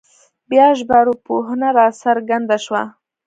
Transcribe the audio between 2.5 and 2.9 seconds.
شوه